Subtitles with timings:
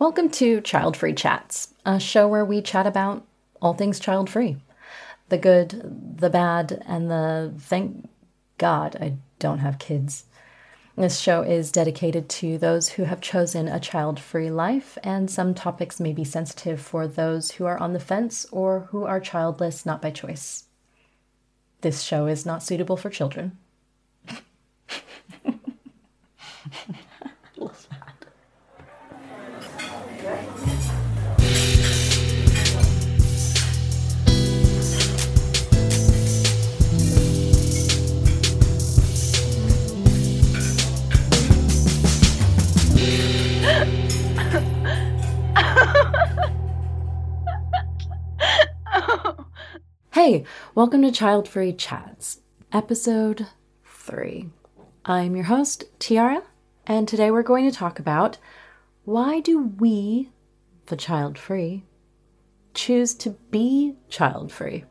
[0.00, 3.26] Welcome to Child Free Chats, a show where we chat about
[3.60, 4.58] all things child free
[5.28, 8.08] the good, the bad, and the thank
[8.58, 10.26] God I don't have kids.
[10.96, 15.52] This show is dedicated to those who have chosen a child free life, and some
[15.52, 19.84] topics may be sensitive for those who are on the fence or who are childless
[19.84, 20.66] not by choice.
[21.80, 23.58] This show is not suitable for children.
[50.20, 50.42] Hey,
[50.74, 52.40] welcome to Child Free Chats,
[52.72, 53.46] episode
[53.84, 54.50] 3.
[55.04, 56.42] I'm your host, Tiara,
[56.88, 58.36] and today we're going to talk about
[59.04, 60.32] why do we,
[60.86, 61.84] the child free,
[62.74, 64.86] choose to be child free?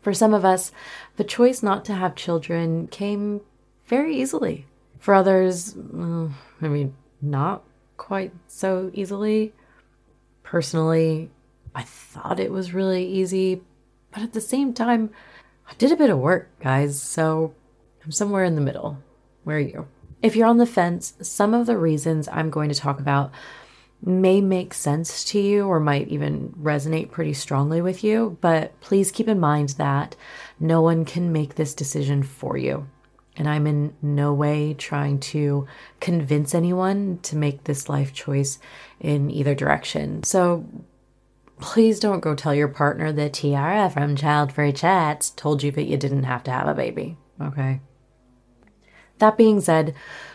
[0.00, 0.72] For some of us,
[1.14, 3.42] the choice not to have children came
[3.86, 4.66] very easily.
[4.98, 7.62] For others, mm, I mean, not
[7.96, 9.52] quite so easily.
[10.42, 11.30] Personally,
[11.76, 13.62] I thought it was really easy,
[14.14, 15.10] but at the same time,
[15.68, 17.52] I did a bit of work, guys, so
[18.04, 19.02] I'm somewhere in the middle.
[19.42, 19.88] Where are you?
[20.22, 23.32] If you're on the fence, some of the reasons I'm going to talk about
[24.00, 29.10] may make sense to you or might even resonate pretty strongly with you, but please
[29.10, 30.14] keep in mind that
[30.60, 32.86] no one can make this decision for you.
[33.36, 35.66] And I'm in no way trying to
[35.98, 38.60] convince anyone to make this life choice
[39.00, 40.22] in either direction.
[40.22, 40.64] So
[41.64, 45.86] Please don't go tell your partner that Tiara from Child Free Chats told you that
[45.86, 47.80] you didn't have to have a baby, okay?
[49.18, 49.94] That being said,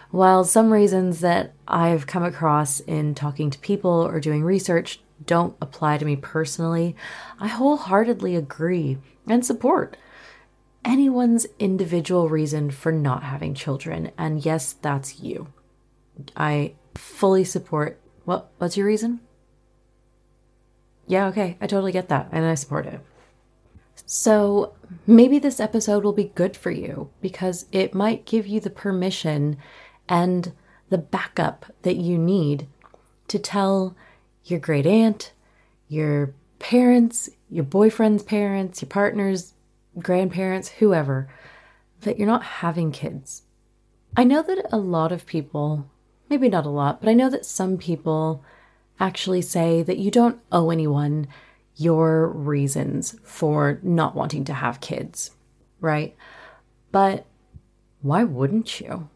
[0.10, 5.56] while some reasons that I've come across in talking to people or doing research don't
[5.62, 6.96] apply to me personally,
[7.40, 9.98] I wholeheartedly agree and support
[10.84, 14.10] anyone's individual reason for not having children.
[14.18, 15.54] And yes, that's you.
[16.36, 19.20] I fully support what what's your reason?
[21.10, 23.02] Yeah, okay, I totally get that, and I support it.
[24.06, 24.76] So
[25.08, 29.58] maybe this episode will be good for you because it might give you the permission
[30.08, 30.54] and
[30.90, 32.68] the backup that you need
[33.28, 33.96] to tell
[34.44, 35.34] your great aunt,
[35.88, 39.56] your parents, your boyfriend's parents, your partner's
[39.98, 41.28] grandparents, whoever,
[42.02, 43.42] that you're not having kids.
[44.16, 45.90] I know that a lot of people,
[46.30, 48.44] maybe not a lot, but I know that some people
[49.00, 51.28] actually say that you don't owe anyone
[51.76, 55.32] your reasons for not wanting to have kids,
[55.80, 56.16] right?
[56.92, 57.26] But
[58.02, 59.10] why wouldn't you?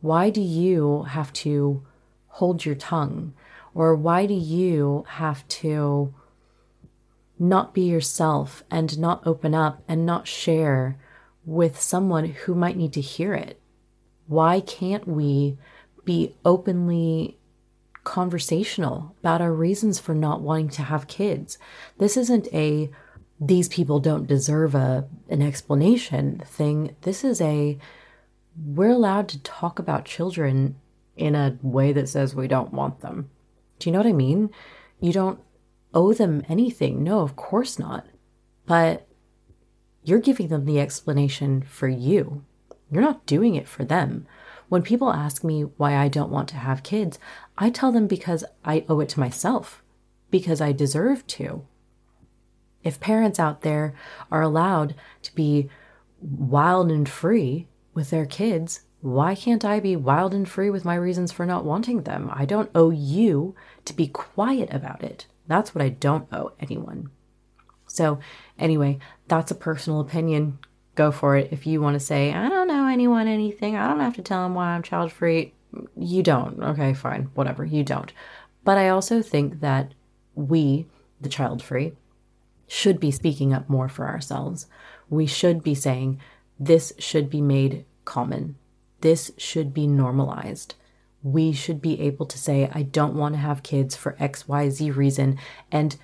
[0.00, 1.84] Why do you have to
[2.26, 3.34] hold your tongue?
[3.74, 6.14] Or why do you have to
[7.38, 10.98] not be yourself and not open up and not share
[11.44, 13.60] with someone who might need to hear it?
[14.26, 15.56] Why can't we
[16.04, 17.38] be openly
[18.06, 21.58] conversational about our reasons for not wanting to have kids.
[21.98, 22.88] This isn't a
[23.38, 26.96] these people don't deserve a an explanation thing.
[27.02, 27.76] This is a
[28.64, 30.76] we're allowed to talk about children
[31.16, 33.28] in a way that says we don't want them.
[33.78, 34.50] Do you know what I mean?
[35.00, 35.40] You don't
[35.92, 37.02] owe them anything.
[37.02, 38.06] No, of course not.
[38.66, 39.06] But
[40.04, 42.44] you're giving them the explanation for you.
[42.90, 44.26] You're not doing it for them.
[44.68, 47.18] When people ask me why I don't want to have kids,
[47.58, 49.82] I tell them because I owe it to myself,
[50.30, 51.64] because I deserve to.
[52.82, 53.94] If parents out there
[54.30, 55.68] are allowed to be
[56.20, 60.94] wild and free with their kids, why can't I be wild and free with my
[60.94, 62.30] reasons for not wanting them?
[62.32, 63.54] I don't owe you
[63.86, 65.26] to be quiet about it.
[65.46, 67.10] That's what I don't owe anyone.
[67.86, 68.18] So,
[68.58, 70.58] anyway, that's a personal opinion.
[70.94, 71.48] Go for it.
[71.52, 74.42] If you want to say, I don't know anyone anything, I don't have to tell
[74.42, 75.54] them why I'm child free
[75.96, 76.62] you don't.
[76.62, 78.12] Okay, fine, whatever, you don't.
[78.64, 79.94] But I also think that
[80.34, 80.86] we,
[81.20, 81.92] the child free,
[82.66, 84.66] should be speaking up more for ourselves.
[85.08, 86.20] We should be saying,
[86.58, 88.56] this should be made common.
[89.02, 90.74] This should be normalized.
[91.22, 95.38] We should be able to say, I don't want to have kids for XYZ reason.
[95.70, 95.96] And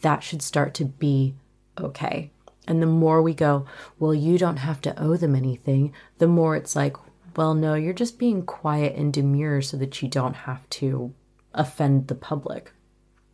[0.00, 1.34] that should start to be
[1.78, 2.30] okay.
[2.66, 3.66] And the more we go,
[3.98, 6.96] well, you don't have to owe them anything, the more it's like,
[7.38, 11.14] well, no, you're just being quiet and demure so that you don't have to
[11.54, 12.72] offend the public.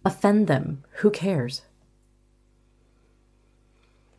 [0.05, 0.85] Offend them.
[0.97, 1.63] Who cares?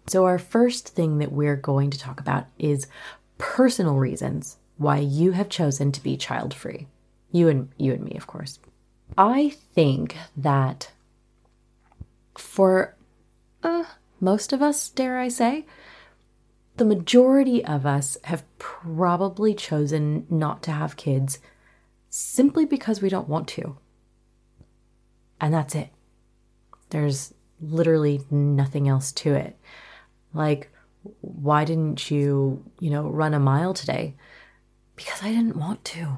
[0.07, 2.87] So, our first thing that we're going to talk about is
[3.37, 6.87] personal reasons why you have chosen to be child free.
[7.31, 8.57] You and you and me, of course.
[9.15, 10.91] I think that
[12.35, 12.97] for
[13.61, 13.83] uh,
[14.19, 15.67] most of us, dare I say,
[16.77, 21.39] the majority of us have probably chosen not to have kids
[22.09, 23.77] simply because we don't want to.
[25.39, 25.89] And that's it.
[26.89, 29.57] There's literally nothing else to it.
[30.33, 30.69] Like,
[31.21, 34.15] why didn't you, you know, run a mile today?
[34.95, 36.17] Because I didn't want to.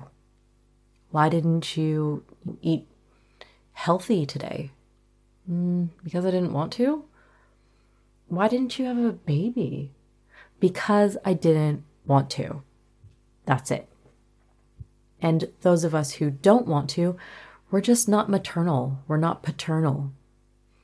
[1.12, 2.24] Why didn't you
[2.62, 2.88] eat
[3.74, 4.72] healthy today?
[5.50, 7.06] Mm, because I didn't want to.
[8.28, 9.92] Why didn't you have a baby?
[10.60, 12.64] Because I didn't want to.
[13.46, 13.88] That's it.
[15.22, 17.18] And those of us who don't want to,
[17.72, 19.00] we're just not maternal.
[19.08, 20.12] We're not paternal.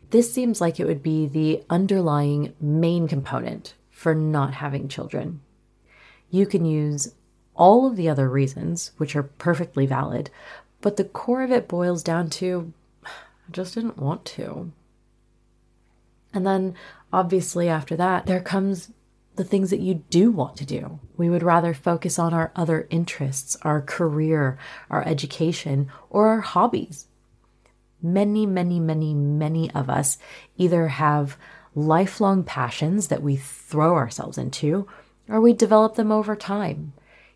[0.09, 5.41] This seems like it would be the underlying main component for not having children.
[6.29, 7.13] You can use
[7.55, 10.29] all of the other reasons, which are perfectly valid,
[10.81, 12.73] but the core of it boils down to
[13.05, 14.71] I just didn't want to.
[16.33, 16.75] And then,
[17.11, 18.91] obviously, after that, there comes
[19.35, 20.99] the things that you do want to do.
[21.17, 24.57] We would rather focus on our other interests, our career,
[24.89, 27.07] our education, or our hobbies.
[28.01, 30.17] Many, many, many, many of us
[30.57, 31.37] either have
[31.73, 34.87] lifelong passions that we throw ourselves into,
[35.27, 36.93] or we develop them over time.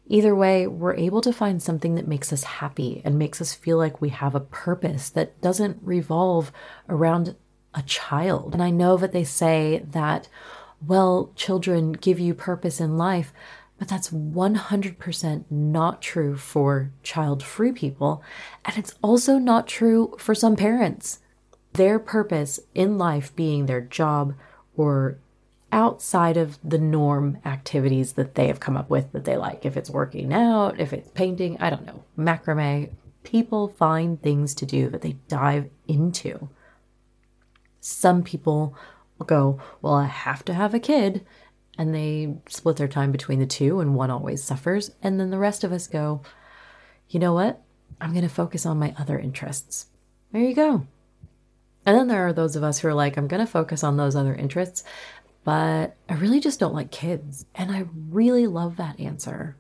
[0.10, 3.78] Either way, we're able to find something that makes us happy and makes us feel
[3.78, 6.52] like we have a purpose that doesn't revolve
[6.88, 7.36] around
[7.74, 8.54] a child.
[8.54, 10.30] And I know that they say that,
[10.86, 13.34] well, children give you purpose in life,
[13.78, 18.24] but that's 100% not true for child free people.
[18.66, 21.20] And it's also not true for some parents.
[21.74, 24.34] Their purpose in life being their job
[24.76, 25.20] or
[25.72, 29.66] outside of the norm activities that they have come up with that they like.
[29.66, 32.92] If it's working out, if it's painting, I don't know, macrame.
[33.24, 36.50] People find things to do that they dive into.
[37.82, 38.76] Some people
[39.26, 41.26] go, Well, I have to have a kid.
[41.80, 44.92] And they split their time between the two, and one always suffers.
[45.04, 46.22] And then the rest of us go,
[47.10, 47.62] You know what?
[48.00, 49.88] I'm going to focus on my other interests.
[50.32, 50.86] There you go.
[51.86, 53.96] And then there are those of us who are like, I'm going to focus on
[53.96, 54.84] those other interests
[55.48, 57.46] but I really just don't like kids.
[57.56, 59.56] And I really love that answer.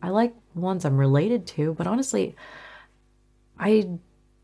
[0.00, 2.36] I like ones I'm related to, but honestly,
[3.58, 3.88] I,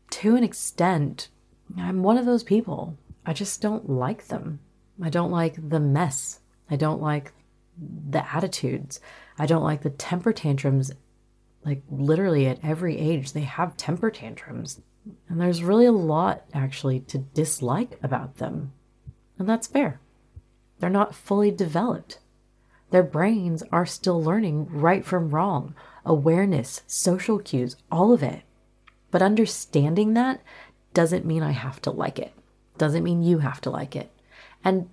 [0.09, 1.29] to an extent,
[1.77, 2.97] I'm one of those people.
[3.29, 4.59] I just don't like them.
[4.99, 6.39] I don't like the mess.
[6.67, 7.31] I don't like
[7.77, 8.99] the attitudes.
[9.37, 10.91] I don't like the temper tantrums.
[11.63, 14.81] Like, literally, at every age, they have temper tantrums.
[15.27, 18.73] And there's really a lot, actually, to dislike about them.
[19.37, 20.01] And that's fair.
[20.79, 22.17] They're not fully developed.
[22.89, 28.41] Their brains are still learning right from wrong, awareness, social cues, all of it.
[29.11, 30.41] But understanding that
[30.95, 32.33] doesn't mean I have to like it.
[32.79, 34.11] Doesn't mean you have to like it.
[34.63, 34.89] And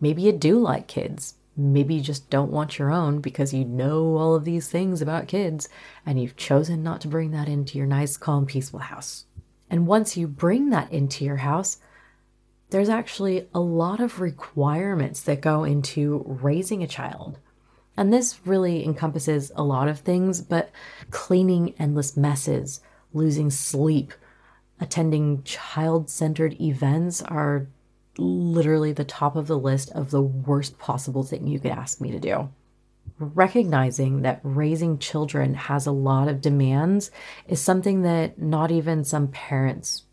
[0.00, 1.34] maybe you do like kids.
[1.56, 5.28] Maybe you just don't want your own because you know all of these things about
[5.28, 5.68] kids
[6.06, 9.26] and you've chosen not to bring that into your nice, calm, peaceful house.
[9.68, 11.78] And once you bring that into your house,
[12.70, 17.38] there's actually a lot of requirements that go into raising a child.
[17.96, 20.70] And this really encompasses a lot of things, but
[21.10, 22.80] cleaning endless messes,
[23.12, 24.14] losing sleep,
[24.80, 27.68] attending child centered events are
[28.18, 32.10] literally the top of the list of the worst possible thing you could ask me
[32.10, 32.48] to do.
[33.18, 37.10] Recognizing that raising children has a lot of demands
[37.46, 40.04] is something that not even some parents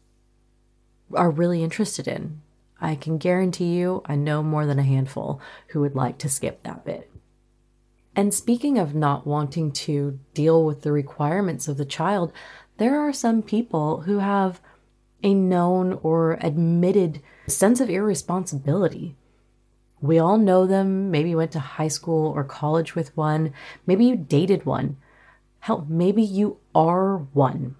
[1.13, 2.41] are really interested in.
[2.81, 6.63] I can guarantee you I know more than a handful who would like to skip
[6.63, 7.09] that bit.
[8.15, 12.33] And speaking of not wanting to deal with the requirements of the child,
[12.77, 14.62] there are some people who have
[15.24, 19.15] a known or admitted sense of irresponsibility.
[20.00, 21.10] We all know them.
[21.10, 23.53] Maybe you went to high school or college with one.
[23.88, 24.98] Maybe you dated one.
[25.60, 27.75] Hell, maybe you are one.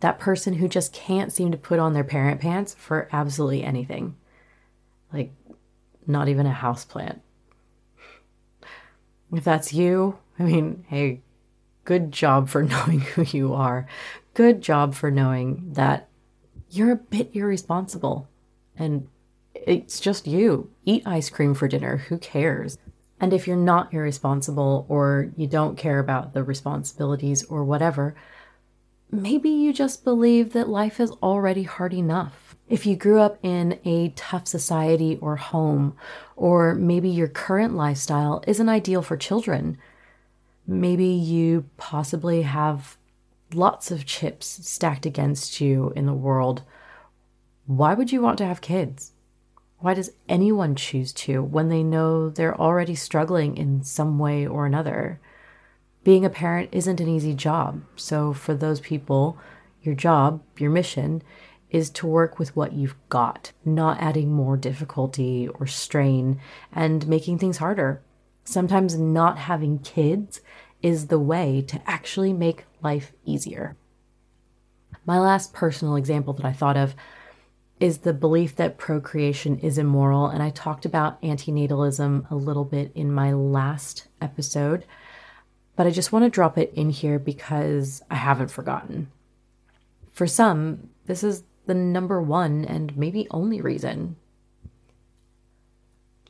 [0.00, 4.16] That person who just can't seem to put on their parent pants for absolutely anything.
[5.12, 5.32] Like,
[6.06, 7.20] not even a houseplant.
[9.32, 11.20] If that's you, I mean, hey,
[11.84, 13.86] good job for knowing who you are.
[14.38, 16.06] Good job for knowing that
[16.70, 18.28] you're a bit irresponsible
[18.76, 19.08] and
[19.52, 20.70] it's just you.
[20.84, 21.96] Eat ice cream for dinner.
[21.96, 22.78] Who cares?
[23.18, 28.14] And if you're not irresponsible or you don't care about the responsibilities or whatever,
[29.10, 33.80] maybe you just believe that life is already hard enough if you grew up in
[33.84, 35.96] a tough society or home,
[36.36, 39.78] or maybe your current lifestyle isn't ideal for children,
[40.64, 42.98] maybe you possibly have
[43.52, 46.62] lots of chips stacked against you in the world,
[47.66, 49.12] why would you want to have kids?
[49.78, 54.66] Why does anyone choose to when they know they're already struggling in some way or
[54.66, 55.20] another?
[56.02, 57.82] Being a parent isn't an easy job.
[57.94, 59.38] So, for those people,
[59.82, 61.22] your job, your mission,
[61.70, 66.40] is to work with what you've got, not adding more difficulty or strain
[66.72, 68.02] and making things harder.
[68.44, 70.40] Sometimes not having kids
[70.82, 73.76] is the way to actually make life easier.
[75.04, 76.94] My last personal example that I thought of
[77.80, 80.26] is the belief that procreation is immoral.
[80.26, 84.84] And I talked about antinatalism a little bit in my last episode,
[85.76, 89.10] but I just want to drop it in here because I haven't forgotten.
[90.12, 94.16] For some, this is the number one and maybe only reason.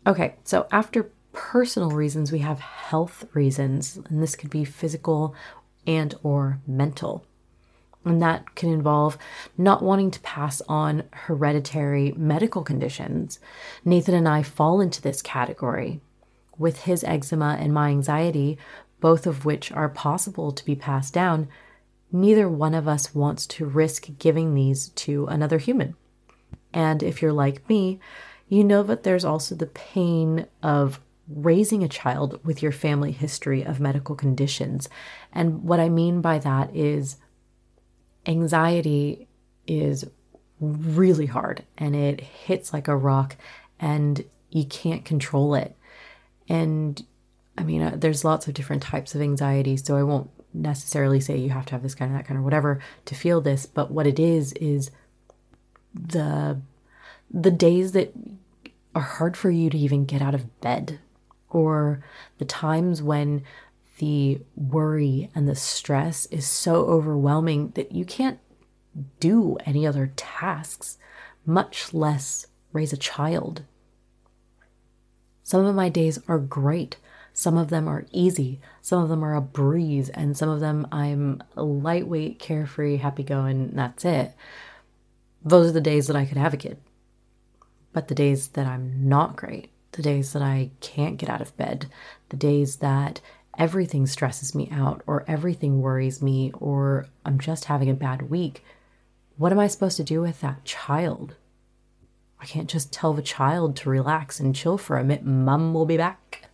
[0.06, 5.36] Okay, so after personal reasons, we have health reasons, and this could be physical
[5.86, 7.24] and or mental.
[8.04, 9.16] And that can involve
[9.56, 13.38] not wanting to pass on hereditary medical conditions.
[13.84, 16.00] Nathan and I fall into this category.
[16.58, 18.58] With his eczema and my anxiety,
[19.00, 21.46] both of which are possible to be passed down,
[22.10, 25.94] neither one of us wants to risk giving these to another human.
[26.74, 28.00] And if you're like me,
[28.48, 33.62] you know that there's also the pain of raising a child with your family history
[33.62, 34.88] of medical conditions.
[35.32, 37.16] And what I mean by that is
[38.26, 39.28] anxiety
[39.66, 40.04] is
[40.60, 43.36] really hard and it hits like a rock
[43.78, 45.76] and you can't control it.
[46.48, 47.04] And
[47.56, 51.36] I mean, uh, there's lots of different types of anxiety, so I won't necessarily say
[51.36, 53.90] you have to have this kind of that kind of whatever to feel this, but
[53.90, 54.90] what it is is
[55.94, 56.60] the
[57.30, 58.12] the days that
[58.94, 60.98] are hard for you to even get out of bed
[61.50, 62.02] or
[62.38, 63.42] the times when
[63.98, 68.38] the worry and the stress is so overwhelming that you can't
[69.20, 70.98] do any other tasks,
[71.44, 73.62] much less raise a child.
[75.42, 76.96] Some of my days are great.
[77.32, 78.60] Some of them are easy.
[78.82, 80.08] Some of them are a breeze.
[80.10, 83.70] And some of them I'm lightweight, carefree, happy going.
[83.74, 84.34] That's it.
[85.44, 86.78] Those are the days that I could have a kid.
[87.92, 91.56] But the days that I'm not great, the days that I can't get out of
[91.56, 91.86] bed,
[92.28, 93.20] the days that
[93.58, 98.62] everything stresses me out or everything worries me or I'm just having a bad week,
[99.38, 101.34] what am I supposed to do with that child?
[102.40, 105.24] I can't just tell the child to relax and chill for a minute.
[105.24, 106.48] Mum will be back.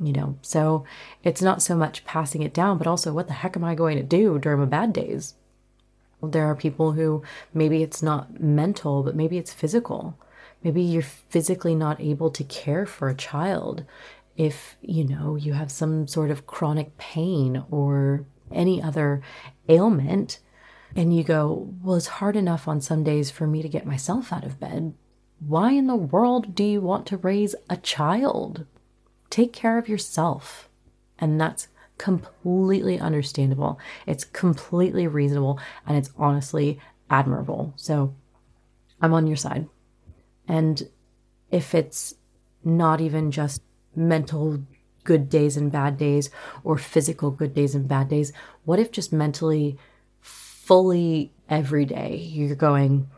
[0.00, 0.84] You know, so
[1.22, 3.98] it's not so much passing it down, but also what the heck am I going
[3.98, 5.34] to do during my bad days?
[6.22, 7.22] There are people who
[7.52, 10.18] maybe it's not mental, but maybe it's physical.
[10.62, 13.84] Maybe you're physically not able to care for a child
[14.36, 19.22] if, you know, you have some sort of chronic pain or any other
[19.68, 20.40] ailment.
[20.94, 24.32] And you go, well, it's hard enough on some days for me to get myself
[24.32, 24.94] out of bed.
[25.38, 28.66] Why in the world do you want to raise a child?
[29.28, 30.68] Take care of yourself.
[31.18, 33.78] And that's completely understandable.
[34.06, 37.72] It's completely reasonable and it's honestly admirable.
[37.76, 38.14] So
[39.00, 39.68] I'm on your side.
[40.48, 40.88] And
[41.50, 42.14] if it's
[42.64, 43.62] not even just
[43.94, 44.62] mental
[45.04, 46.30] good days and bad days
[46.64, 48.32] or physical good days and bad days,
[48.64, 49.78] what if just mentally,
[50.20, 53.08] fully every day you're going,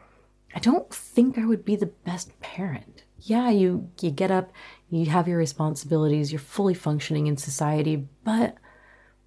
[0.54, 3.04] I don't think I would be the best parent.
[3.20, 4.52] Yeah, you you get up,
[4.90, 8.56] you have your responsibilities, you're fully functioning in society, but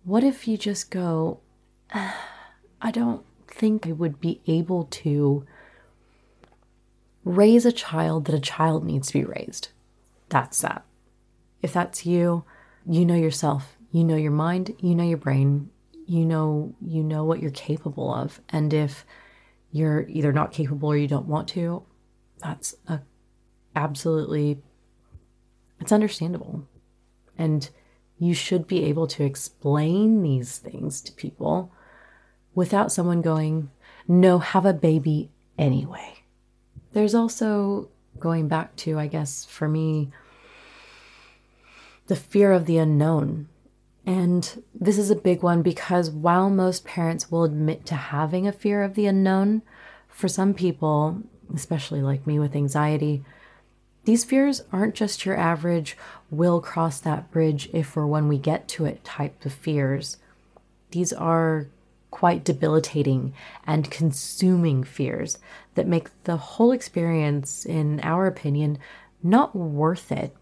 [0.04, 1.40] what if you just go,
[1.94, 2.18] ah,
[2.82, 5.46] I don't think I would be able to
[7.24, 9.70] raise a child that a child needs to be raised.
[10.30, 10.86] That's that.
[11.62, 12.44] If that's you,
[12.86, 15.70] you know yourself, you know your mind, you know your brain,
[16.08, 18.42] you know you know what you're capable of.
[18.50, 19.06] And if
[19.72, 21.84] you're either not capable or you don't want to,
[22.40, 23.02] that's a
[23.76, 24.62] absolutely
[25.80, 26.68] it's understandable.
[27.38, 27.70] And
[28.20, 31.72] you should be able to explain these things to people
[32.54, 33.72] without someone going,
[34.08, 36.21] "No, have a baby anyway."
[36.94, 40.12] There's also going back to, I guess, for me,
[42.08, 43.48] the fear of the unknown.
[44.06, 48.52] And this is a big one because while most parents will admit to having a
[48.52, 49.62] fear of the unknown,
[50.10, 51.22] for some people,
[51.54, 53.24] especially like me with anxiety,
[54.04, 55.96] these fears aren't just your average,
[56.30, 60.18] we'll cross that bridge if or when we get to it type of fears.
[60.90, 61.68] These are
[62.10, 63.34] quite debilitating
[63.66, 65.38] and consuming fears
[65.76, 68.78] that make the whole experience, in our opinion,
[69.24, 70.36] not worth it.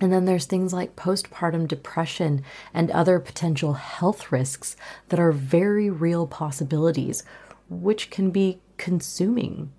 [0.00, 4.76] And then there's things like postpartum depression and other potential health risks
[5.08, 7.22] that are very real possibilities,
[7.68, 9.72] which can be consuming.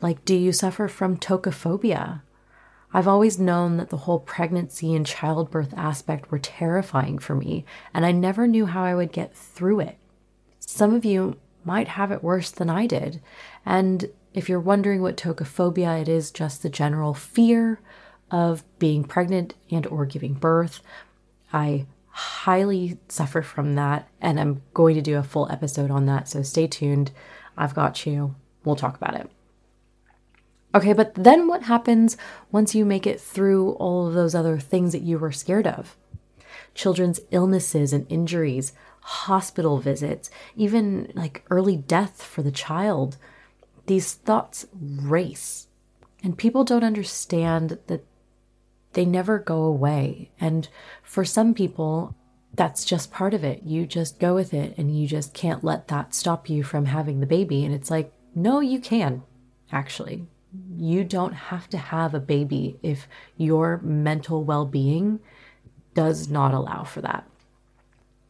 [0.00, 2.22] Like, do you suffer from tocophobia?
[2.92, 8.04] I've always known that the whole pregnancy and childbirth aspect were terrifying for me, and
[8.04, 9.98] I never knew how I would get through it.
[10.60, 13.20] Some of you might have it worse than I did,
[13.64, 17.80] and if you're wondering what tocophobia, it is just the general fear
[18.30, 20.80] of being pregnant and or giving birth.
[21.52, 26.28] I highly suffer from that and I'm going to do a full episode on that,
[26.28, 27.10] so stay tuned.
[27.56, 28.34] I've got you.
[28.64, 29.30] We'll talk about it.
[30.74, 32.16] Okay, but then what happens
[32.52, 35.96] once you make it through all of those other things that you were scared of?
[36.74, 43.16] Children's illnesses and injuries, hospital visits, even like early death for the child.
[43.86, 45.68] These thoughts race.
[46.22, 48.04] And people don't understand that
[48.92, 50.30] they never go away.
[50.40, 50.68] And
[51.02, 52.14] for some people,
[52.54, 53.62] that's just part of it.
[53.64, 57.20] You just go with it and you just can't let that stop you from having
[57.20, 57.64] the baby.
[57.64, 59.22] And it's like, no, you can,
[59.72, 60.26] actually.
[60.76, 65.20] You don't have to have a baby if your mental well being
[65.94, 67.29] does not allow for that.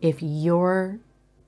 [0.00, 0.98] If your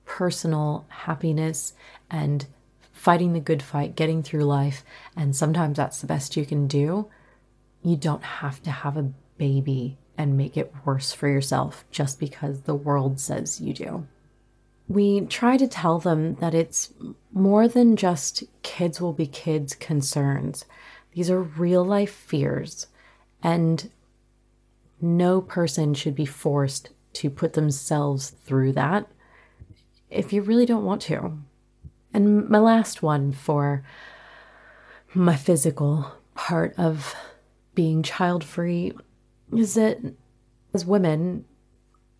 [0.05, 1.73] personal happiness
[2.09, 2.45] and
[2.91, 4.83] fighting the good fight, getting through life,
[5.17, 7.09] and sometimes that's the best you can do,
[7.81, 12.61] you don't have to have a baby and make it worse for yourself just because
[12.61, 14.07] the world says you do.
[14.87, 16.93] We try to tell them that it's
[17.31, 20.65] more than just kids will be kids concerns.
[21.13, 22.87] These are real life fears,
[23.41, 23.89] and
[25.01, 29.07] no person should be forced to put themselves through that
[30.09, 31.37] if you really don't want to.
[32.13, 33.83] And my last one for
[35.13, 37.15] my physical part of
[37.75, 38.93] being child free
[39.55, 39.99] is that
[40.73, 41.45] as women,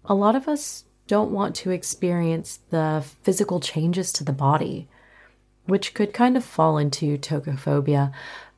[0.06, 4.88] a lot of us don't want to experience the physical changes to the body,
[5.66, 8.12] which could kind of fall into tocophobia.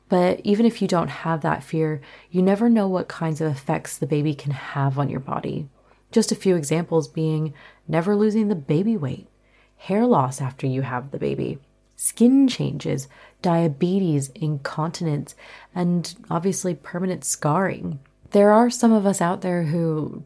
[0.08, 2.00] But even if you don't have that fear,
[2.30, 5.68] you never know what kinds of effects the baby can have on your body.
[6.10, 7.52] Just a few examples being
[7.88, 9.28] never losing the baby weight,
[9.76, 11.58] hair loss after you have the baby,
[11.96, 13.08] skin changes,
[13.42, 15.34] diabetes, incontinence,
[15.74, 17.98] and obviously permanent scarring.
[18.30, 20.24] There are some of us out there who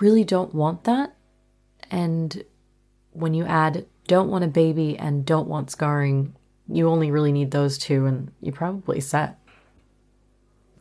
[0.00, 1.14] really don't want that.
[1.90, 2.44] And
[3.12, 6.34] when you add don't want a baby and don't want scarring,
[6.68, 9.38] you only really need those two, and you're probably set.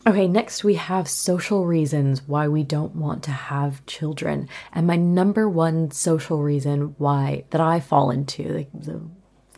[0.07, 4.47] Okay, next we have social reasons why we don't want to have children.
[4.71, 9.01] And my number one social reason why that I fall into the, the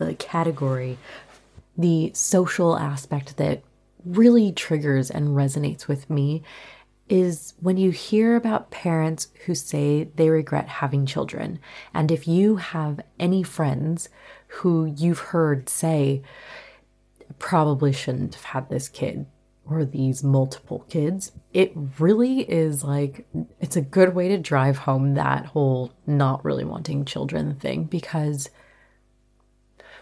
[0.06, 0.98] the category,
[1.78, 3.62] the social aspect that
[4.06, 6.44] really triggers and resonates with me
[7.10, 11.60] is when you hear about parents who say they regret having children.
[11.94, 14.08] And if you have any friends
[14.48, 16.22] who you've heard say,
[17.38, 19.26] probably shouldn't have had this kid
[19.70, 23.28] or these multiple kids, it really is like,
[23.60, 28.50] it's a good way to drive home that whole not really wanting children thing because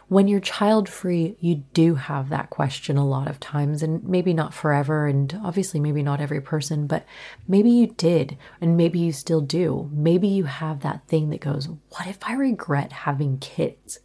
[0.07, 4.33] when you're child free, you do have that question a lot of times, and maybe
[4.33, 7.05] not forever, and obviously, maybe not every person, but
[7.47, 9.89] maybe you did, and maybe you still do.
[9.91, 13.99] Maybe you have that thing that goes, What if I regret having kids?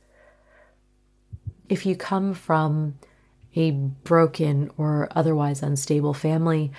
[1.68, 2.94] If you come from
[3.55, 6.73] a broken or otherwise unstable family,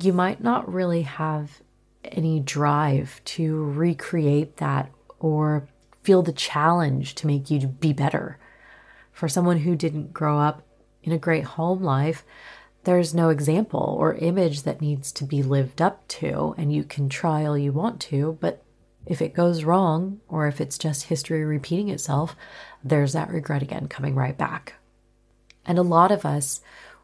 [0.00, 1.60] you might not really have
[2.04, 5.68] any drive to recreate that or
[6.02, 8.38] feel the challenge to make you be better
[9.16, 10.62] for someone who didn't grow up
[11.02, 12.22] in a great home life,
[12.84, 17.08] there's no example or image that needs to be lived up to, and you can
[17.08, 18.62] try all you want to, but
[19.06, 22.36] if it goes wrong, or if it's just history repeating itself,
[22.84, 24.74] there's that regret again coming right back.
[25.66, 26.60] And a lot of us,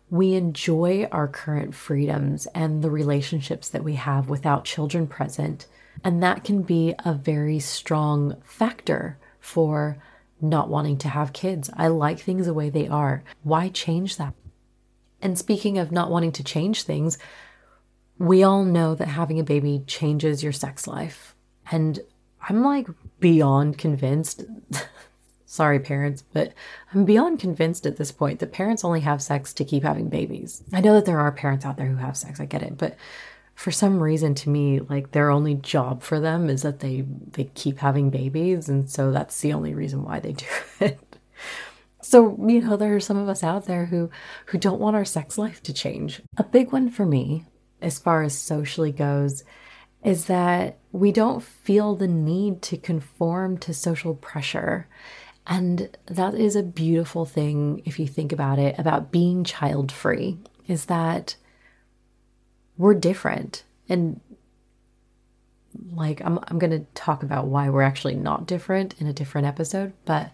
[0.08, 5.66] we enjoy our current freedoms and the relationships that we have without children present.
[6.04, 9.98] And that can be a very strong factor for
[10.40, 11.70] not wanting to have kids.
[11.76, 13.22] I like things the way they are.
[13.42, 14.34] Why change that?
[15.20, 17.16] And speaking of not wanting to change things,
[18.18, 21.34] we all know that having a baby changes your sex life.
[21.70, 22.00] And
[22.48, 22.88] I'm like
[23.20, 24.44] beyond convinced.
[25.52, 26.54] Sorry, parents, but
[26.94, 30.62] I'm beyond convinced at this point that parents only have sex to keep having babies.
[30.72, 32.96] I know that there are parents out there who have sex, I get it, but
[33.54, 37.44] for some reason to me like their only job for them is that they they
[37.52, 40.46] keep having babies and so that's the only reason why they do
[40.80, 40.98] it
[42.00, 44.10] so you know there are some of us out there who
[44.46, 47.44] who don't want our sex life to change a big one for me
[47.82, 49.44] as far as socially goes
[50.02, 54.88] is that we don't feel the need to conform to social pressure.
[55.46, 60.38] And that is a beautiful thing if you think about it about being child free
[60.68, 61.36] is that
[62.78, 63.64] we're different.
[63.88, 64.20] And
[65.92, 69.46] like I'm I'm going to talk about why we're actually not different in a different
[69.46, 70.30] episode, but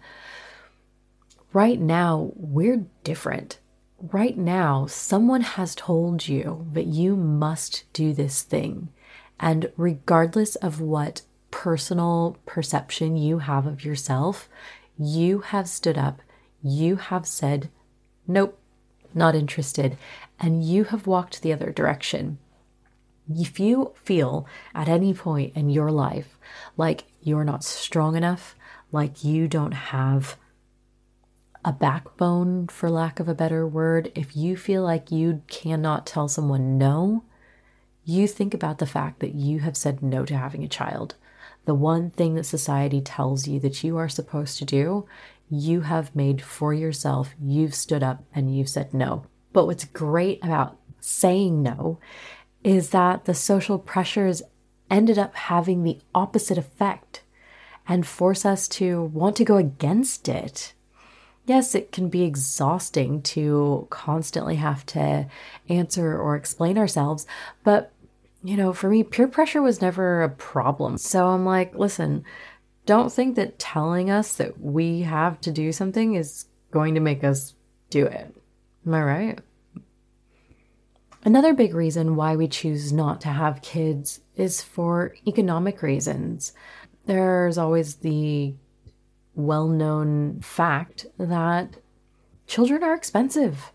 [1.53, 3.59] right now we're different.
[4.01, 8.89] Right now, someone has told you that you must do this thing.
[9.39, 14.47] And regardless of what personal perception you have of yourself,
[14.99, 16.21] you have stood up,
[16.61, 17.69] you have said,
[18.27, 18.59] Nope,
[19.13, 19.97] not interested,
[20.39, 22.37] and you have walked the other direction.
[23.29, 26.37] If you feel at any point in your life
[26.75, 28.55] like you're not strong enough,
[28.91, 30.35] like you don't have
[31.63, 36.27] a backbone, for lack of a better word, if you feel like you cannot tell
[36.27, 37.23] someone no,
[38.03, 41.15] you think about the fact that you have said no to having a child.
[41.69, 45.05] The one thing that society tells you that you are supposed to do,
[45.51, 47.35] you have made for yourself.
[47.39, 49.25] You've stood up and you've said no.
[49.53, 51.99] But what's great about saying no
[52.63, 54.41] is that the social pressures
[54.89, 57.21] ended up having the opposite effect
[57.87, 60.73] and force us to want to go against it.
[61.45, 65.27] Yes, it can be exhausting to constantly have to
[65.69, 67.27] answer or explain ourselves,
[67.63, 67.91] but
[68.43, 70.97] you know, for me, peer pressure was never a problem.
[70.97, 72.23] So I'm like, listen,
[72.85, 77.23] don't think that telling us that we have to do something is going to make
[77.23, 77.53] us
[77.89, 78.35] do it.
[78.85, 79.39] Am I right?
[81.25, 86.53] Another big reason why we choose not to have kids is for economic reasons.
[87.05, 88.53] There's always the
[89.35, 91.75] well known fact that
[92.47, 93.71] children are expensive.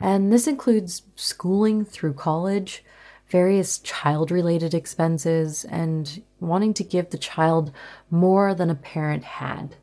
[0.00, 2.84] And this includes schooling through college,
[3.28, 7.72] various child related expenses, and wanting to give the child
[8.10, 9.76] more than a parent had.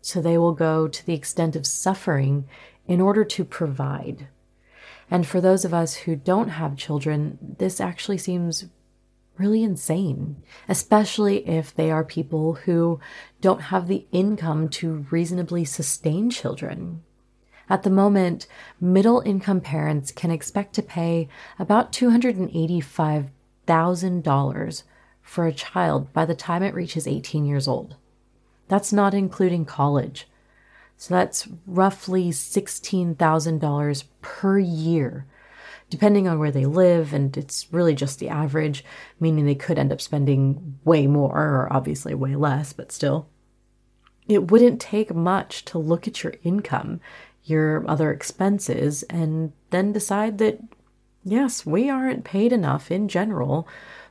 [0.00, 2.46] So they will go to the extent of suffering
[2.86, 4.28] in order to provide.
[5.10, 8.66] And for those of us who don't have children, this actually seems
[9.36, 13.00] really insane, especially if they are people who
[13.40, 17.02] don't have the income to reasonably sustain children.
[17.70, 18.46] At the moment,
[18.80, 21.28] middle income parents can expect to pay
[21.58, 24.82] about $285,000
[25.20, 27.96] for a child by the time it reaches 18 years old.
[28.68, 30.26] That's not including college.
[30.96, 35.26] So that's roughly $16,000 per year,
[35.90, 37.12] depending on where they live.
[37.12, 38.82] And it's really just the average,
[39.20, 43.28] meaning they could end up spending way more or obviously way less, but still.
[44.26, 47.00] It wouldn't take much to look at your income,
[47.48, 50.60] your other expenses, and then decide that,
[51.24, 53.66] yes, we aren't paid enough in general,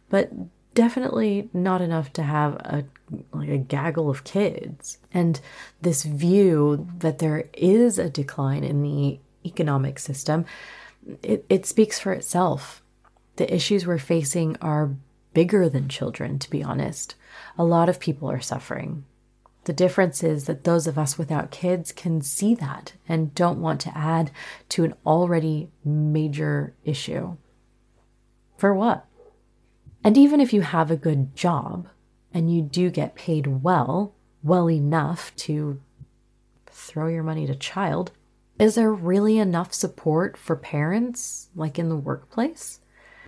[0.10, 0.32] but
[0.74, 2.86] definitely not enough to have a
[3.32, 4.98] like a gaggle of kids.
[5.14, 5.40] And
[5.82, 10.46] this view that there is a decline in the economic system,
[11.24, 12.84] it, it speaks for itself.
[13.38, 14.96] The issues we're facing are
[15.34, 17.16] bigger than children, to be honest.
[17.58, 19.06] A lot of people are suffering.
[19.68, 23.82] The difference is that those of us without kids can see that and don't want
[23.82, 24.32] to add
[24.70, 27.36] to an already major issue.
[28.58, 29.06] For what?
[30.06, 31.90] And even if you have a good job
[32.34, 35.82] and you do get paid well, well enough to
[36.68, 38.14] throw your money to child,
[38.58, 42.80] is there really enough support for parents, like in the workplace?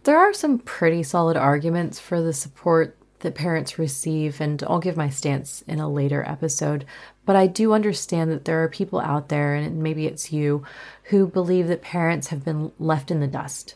[0.03, 4.97] There are some pretty solid arguments for the support that parents receive, and I'll give
[4.97, 6.85] my stance in a later episode.
[7.25, 10.63] But I do understand that there are people out there, and maybe it's you,
[11.05, 13.75] who believe that parents have been left in the dust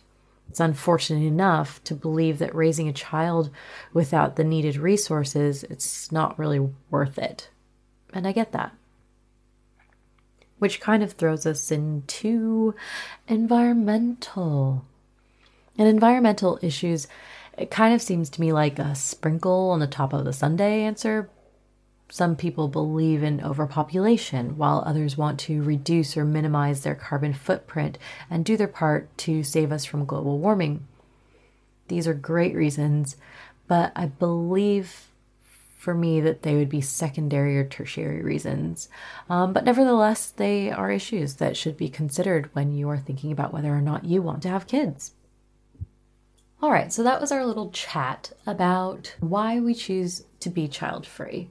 [0.54, 3.50] it's unfortunate enough to believe that raising a child
[3.92, 7.50] without the needed resources, it's not really worth it.
[8.14, 8.72] And I get that.
[10.60, 12.76] Which kind of throws us into
[13.28, 14.86] environmental.
[15.76, 17.08] And environmental issues,
[17.58, 20.84] it kind of seems to me like a sprinkle on the top of the sundae
[20.84, 21.30] answer,
[22.10, 27.98] some people believe in overpopulation, while others want to reduce or minimize their carbon footprint
[28.30, 30.88] and do their part to save us from global warming.
[31.88, 33.18] These are great reasons,
[33.68, 35.08] but I believe
[35.76, 38.90] for me that they would be secondary or tertiary reasons.
[39.30, 43.52] Um, but nevertheless, they are issues that should be considered when you are thinking about
[43.52, 45.14] whether or not you want to have kids.
[46.64, 51.06] All right, so that was our little chat about why we choose to be child
[51.06, 51.50] free.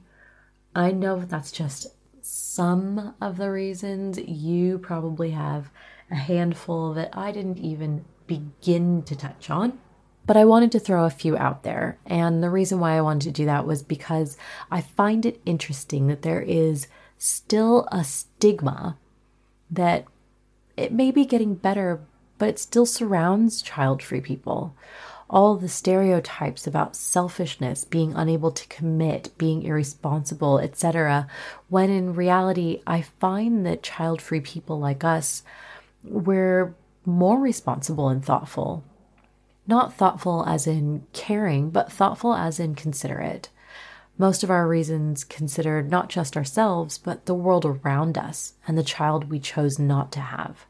[0.73, 1.85] I know that's just
[2.23, 4.17] some of the reasons.
[4.17, 5.69] You probably have
[6.09, 9.77] a handful that I didn't even begin to touch on.
[10.25, 11.99] But I wanted to throw a few out there.
[12.07, 14.35] And the reason why I wanted to do that was because
[14.71, 16.87] I find it interesting that there is
[17.19, 18.97] still a stigma
[19.69, 20.05] that
[20.75, 22.01] it may be getting better,
[22.43, 24.75] but it still surrounds child free people.
[25.29, 31.25] All the stereotypes about selfishness, being unable to commit, being irresponsible, etc.,
[31.69, 35.43] when in reality, I find that child free people like us,
[36.03, 36.75] we're
[37.05, 38.83] more responsible and thoughtful.
[39.65, 43.47] Not thoughtful as in caring, but thoughtful as in considerate.
[44.17, 48.83] Most of our reasons considered not just ourselves, but the world around us and the
[48.83, 50.65] child we chose not to have.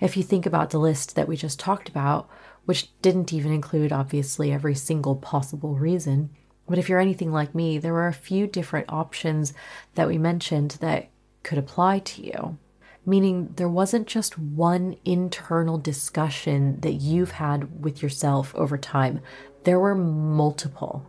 [0.00, 2.28] If you think about the list that we just talked about,
[2.64, 6.30] which didn't even include obviously every single possible reason,
[6.68, 9.52] but if you're anything like me, there were a few different options
[9.94, 11.10] that we mentioned that
[11.42, 12.58] could apply to you
[13.06, 19.20] meaning there wasn't just one internal discussion that you've had with yourself over time,
[19.64, 21.06] there were multiple.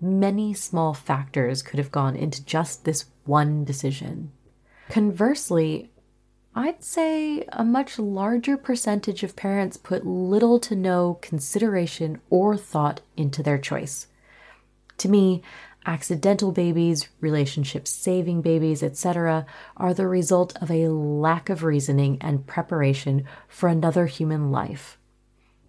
[0.00, 4.32] Many small factors could have gone into just this one decision.
[4.88, 5.89] Conversely,
[6.62, 13.00] I'd say a much larger percentage of parents put little to no consideration or thought
[13.16, 14.08] into their choice.
[14.98, 15.40] To me,
[15.86, 19.46] accidental babies, relationship saving babies, etc.,
[19.78, 24.98] are the result of a lack of reasoning and preparation for another human life.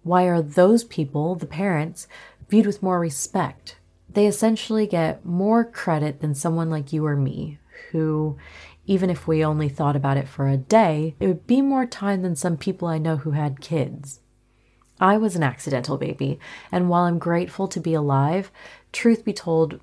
[0.02, 2.06] Why are those people, the parents,
[2.50, 3.76] viewed with more respect?
[4.10, 7.58] They essentially get more credit than someone like you or me,
[7.92, 8.36] who,
[8.92, 12.20] even if we only thought about it for a day, it would be more time
[12.20, 14.20] than some people I know who had kids.
[15.00, 16.38] I was an accidental baby,
[16.70, 18.52] and while I'm grateful to be alive,
[18.92, 19.80] truth be told,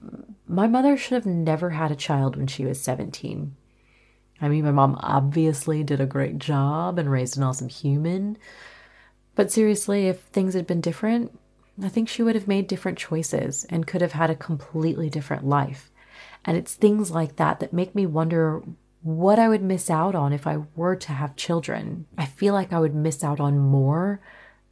[0.47, 3.55] my mother should have never had a child when she was 17.
[4.39, 8.37] I mean, my mom obviously did a great job and raised an awesome human.
[9.33, 11.37] But seriously, if things had been different,
[11.83, 15.47] I think she would have made different choices and could have had a completely different
[15.47, 15.89] life.
[16.45, 18.61] And it's things like that that make me wonder
[19.01, 22.05] what I would miss out on if I were to have children.
[22.17, 24.21] I feel like I would miss out on more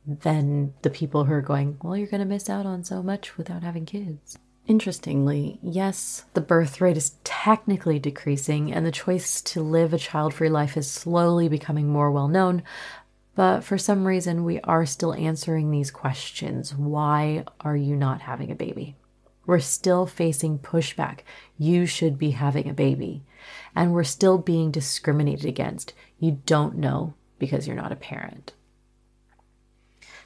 [0.05, 3.37] than the people who are going, well, you're going to miss out on so much
[3.37, 4.37] without having kids.
[4.65, 10.33] Interestingly, yes, the birth rate is technically decreasing and the choice to live a child
[10.33, 12.63] free life is slowly becoming more well known,
[13.33, 16.73] but for some reason, we are still answering these questions.
[16.73, 18.95] Why are you not having a baby?
[19.47, 21.21] We're still facing pushback.
[21.57, 23.23] You should be having a baby.
[23.75, 25.93] And we're still being discriminated against.
[26.19, 28.53] You don't know because you're not a parent.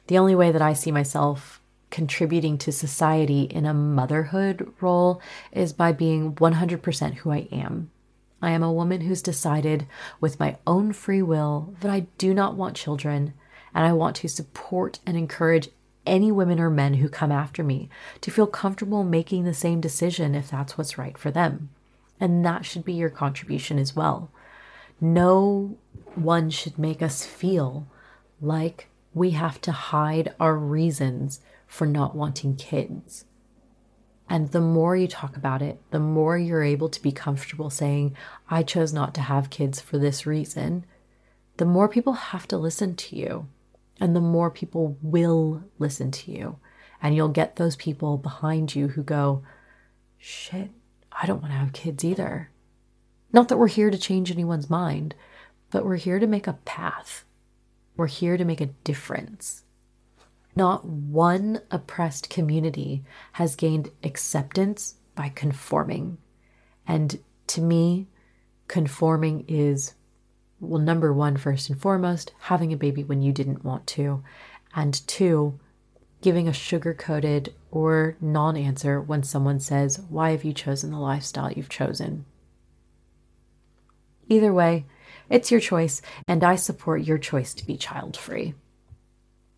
[0.08, 5.72] The only way that I see myself contributing to society in a motherhood role is
[5.72, 7.90] by being 100% who I am.
[8.40, 9.86] I am a woman who's decided
[10.20, 13.34] with my own free will that I do not want children,
[13.72, 15.68] and I want to support and encourage
[16.06, 17.88] any women or men who come after me
[18.20, 21.70] to feel comfortable making the same decision if that's what's right for them.
[22.20, 24.30] And that should be your contribution as well.
[25.00, 25.76] No
[26.14, 27.86] one should make us feel
[28.40, 33.24] like we have to hide our reasons for not wanting kids.
[34.28, 38.16] And the more you talk about it, the more you're able to be comfortable saying,
[38.48, 40.86] I chose not to have kids for this reason,
[41.58, 43.46] the more people have to listen to you.
[44.00, 46.58] And the more people will listen to you.
[47.02, 49.42] And you'll get those people behind you who go,
[50.18, 50.70] shit,
[51.10, 52.50] I don't want to have kids either.
[53.32, 55.14] Not that we're here to change anyone's mind,
[55.70, 57.24] but we're here to make a path
[57.96, 59.64] we're here to make a difference.
[60.54, 66.18] Not one oppressed community has gained acceptance by conforming.
[66.86, 68.08] And to me,
[68.68, 69.94] conforming is,
[70.62, 74.22] well, number one, first and foremost, having a baby when you didn't want to.
[74.74, 75.58] And two,
[76.20, 80.98] giving a sugar coated or non answer when someone says, Why have you chosen the
[80.98, 82.24] lifestyle you've chosen?
[84.28, 84.86] Either way,
[85.28, 88.54] it's your choice, and I support your choice to be child free.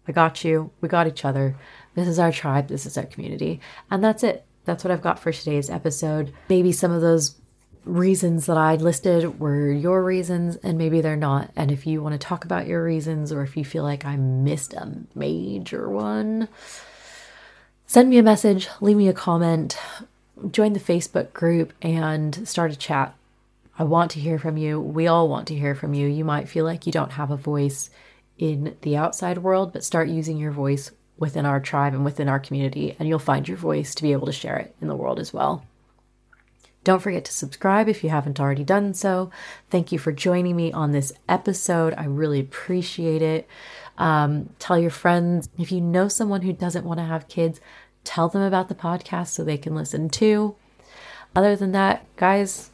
[0.08, 0.70] I got you.
[0.80, 1.56] We got each other.
[1.94, 2.68] This is our tribe.
[2.68, 3.60] This is our community.
[3.90, 4.46] And that's it.
[4.64, 6.32] That's what I've got for today's episode.
[6.48, 7.40] Maybe some of those
[7.84, 11.50] reasons that I listed were your reasons, and maybe they're not.
[11.54, 14.16] And if you want to talk about your reasons, or if you feel like I
[14.16, 16.48] missed a major one,
[17.86, 19.78] send me a message, leave me a comment,
[20.50, 23.14] join the Facebook group, and start a chat.
[23.78, 24.80] I want to hear from you.
[24.80, 26.06] We all want to hear from you.
[26.06, 27.90] You might feel like you don't have a voice
[28.38, 32.40] in the outside world, but start using your voice within our tribe and within our
[32.40, 35.18] community, and you'll find your voice to be able to share it in the world
[35.18, 35.64] as well.
[36.84, 39.30] Don't forget to subscribe if you haven't already done so.
[39.70, 41.94] Thank you for joining me on this episode.
[41.96, 43.48] I really appreciate it.
[43.96, 45.48] Um, tell your friends.
[45.58, 47.60] If you know someone who doesn't want to have kids,
[48.04, 50.56] tell them about the podcast so they can listen too.
[51.34, 52.70] Other than that, guys,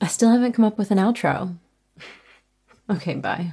[0.00, 1.56] I still haven't come up with an outro.
[2.90, 3.52] okay, bye.